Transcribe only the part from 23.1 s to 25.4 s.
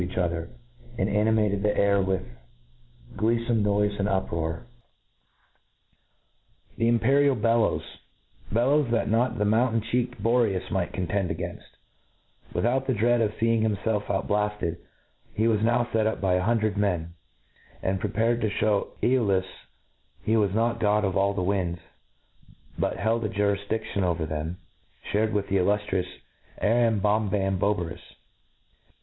a jurifdiftion over them, fhared